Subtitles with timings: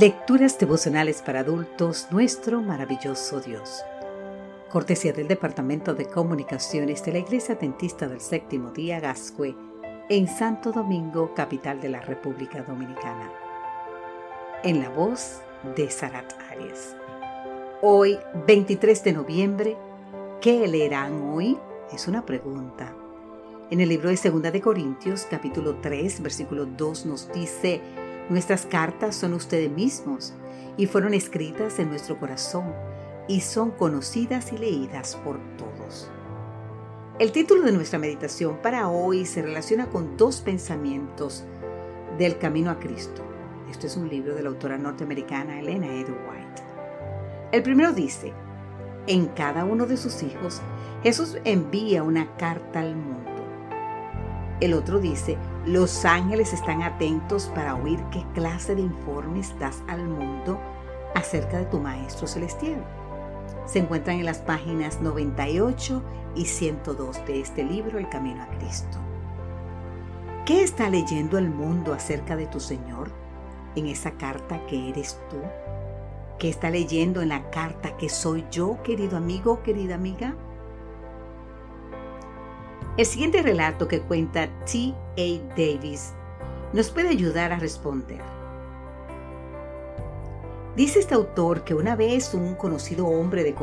[0.00, 3.84] Lecturas devocionales para adultos, nuestro maravilloso Dios.
[4.70, 9.54] Cortesía del Departamento de Comunicaciones de la Iglesia Dentista del Séptimo Día Gascue,
[10.08, 13.30] en Santo Domingo, capital de la República Dominicana.
[14.64, 15.42] En la voz
[15.76, 16.96] de Sarat Arias.
[17.82, 19.76] Hoy, 23 de noviembre,
[20.40, 21.58] ¿qué leerán hoy?
[21.92, 22.96] Es una pregunta.
[23.70, 27.82] En el libro de Segunda de Corintios, capítulo 3, versículo 2 nos dice,
[28.28, 30.32] Nuestras cartas son ustedes mismos
[30.76, 32.72] y fueron escritas en nuestro corazón
[33.28, 36.10] y son conocidas y leídas por todos.
[37.18, 41.44] El título de nuestra meditación para hoy se relaciona con dos pensamientos
[42.18, 43.22] del camino a Cristo.
[43.70, 46.62] Esto es un libro de la autora norteamericana Elena Edu White.
[47.52, 48.32] El primero dice,
[49.06, 50.62] en cada uno de sus hijos,
[51.02, 53.30] Jesús envía una carta al mundo.
[54.60, 60.08] El otro dice, los ángeles están atentos para oír qué clase de informes das al
[60.08, 60.58] mundo
[61.14, 62.84] acerca de tu Maestro Celestial.
[63.66, 66.02] Se encuentran en las páginas 98
[66.34, 68.98] y 102 de este libro, El Camino a Cristo.
[70.44, 73.10] ¿Qué está leyendo el mundo acerca de tu Señor
[73.76, 75.36] en esa carta que eres tú?
[76.40, 80.34] ¿Qué está leyendo en la carta que soy yo, querido amigo, querida amiga?
[82.96, 84.94] El siguiente relato que cuenta T.
[85.16, 85.48] A.
[85.56, 86.12] Davis
[86.74, 88.20] nos puede ayudar a responder.
[90.76, 93.54] Dice este autor que una vez un conocido hombre de,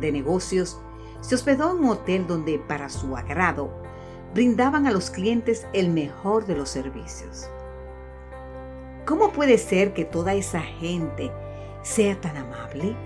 [0.00, 0.80] de negocios
[1.20, 3.70] se hospedó en un hotel donde, para su agrado,
[4.34, 7.48] brindaban a los clientes el mejor de los servicios.
[9.06, 11.30] ¿Cómo puede ser que toda esa gente
[11.82, 12.96] sea tan amable?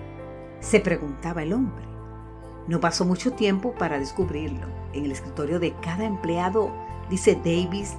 [0.61, 1.96] se preguntaba el hombre.
[2.69, 4.67] No pasó mucho tiempo para descubrirlo.
[4.93, 6.71] En el escritorio de cada empleado,
[7.09, 7.95] dice Davis,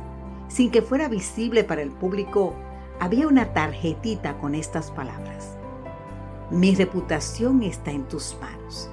[0.48, 2.54] sin que fuera visible para el público,
[3.00, 5.58] había una tarjetita con estas palabras.
[6.50, 8.90] Mi reputación está en tus manos.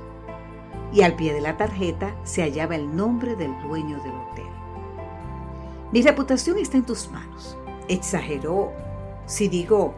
[0.93, 4.45] Y al pie de la tarjeta se hallaba el nombre del dueño del hotel.
[5.93, 7.57] Mi reputación está en tus manos.
[7.89, 8.73] Exageró
[9.27, 9.95] si digo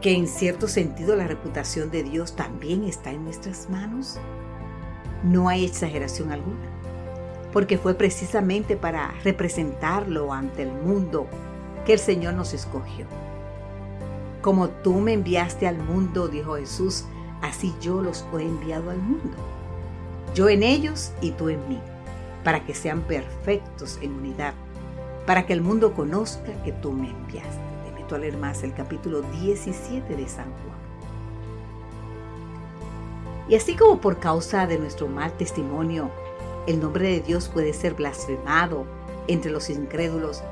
[0.00, 4.18] que en cierto sentido la reputación de Dios también está en nuestras manos.
[5.24, 6.68] No hay exageración alguna,
[7.50, 11.26] porque fue precisamente para representarlo ante el mundo
[11.86, 13.06] que el Señor nos escogió.
[14.42, 17.06] Como tú me enviaste al mundo, dijo Jesús,
[17.40, 19.34] así yo los he enviado al mundo.
[20.34, 21.80] Yo en ellos y tú en mí,
[22.44, 24.52] para que sean perfectos en unidad,
[25.24, 27.62] para que el mundo conozca que tú me enviaste.
[27.82, 30.83] Te invito a leer más el capítulo 17 de San Juan.
[33.48, 36.10] Y así como por causa de nuestro mal testimonio,
[36.66, 38.86] el nombre de Dios puede ser blasfemado
[39.28, 40.42] entre los incrédulos,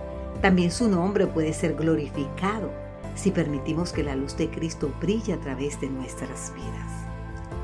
[0.41, 2.71] también su nombre puede ser glorificado
[3.15, 6.93] si permitimos que la luz de Cristo brille a través de nuestras vidas.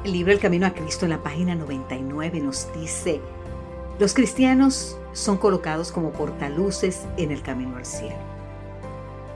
[0.05, 3.21] El libro El Camino a Cristo en la página 99 nos dice,
[3.99, 8.17] los cristianos son colocados como portaluces en el camino al cielo.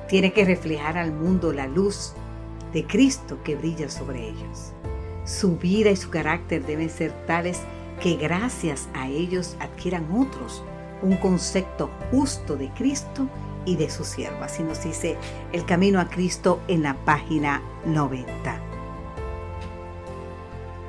[0.08, 2.12] Tiene que reflejar al mundo la luz
[2.72, 4.72] de Cristo que brilla sobre ellos.
[5.24, 7.60] Su vida y su carácter deben ser tales
[8.00, 10.64] que gracias a ellos adquieran otros
[11.02, 13.28] un concepto justo de Cristo
[13.64, 14.42] y de su siervo.
[14.42, 15.16] Así nos dice
[15.52, 18.60] el camino a Cristo en la página 90.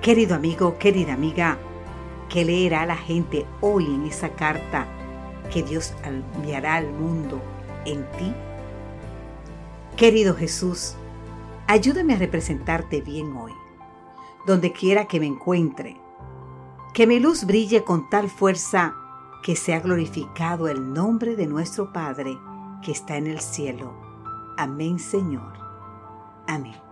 [0.02, 1.58] Querido amigo, querida amiga,
[2.30, 4.88] ¿qué leerá la gente hoy en esa carta
[5.52, 7.42] que Dios enviará al mundo
[7.86, 8.34] en ti?
[9.96, 10.96] Querido Jesús,
[11.68, 13.54] ayúdame a representarte bien hoy
[14.46, 16.00] donde quiera que me encuentre.
[16.94, 18.96] Que mi luz brille con tal fuerza
[19.44, 22.38] que sea glorificado el nombre de nuestro Padre
[22.82, 23.94] que está en el cielo.
[24.58, 25.54] Amén, Señor.
[26.48, 26.83] Amén.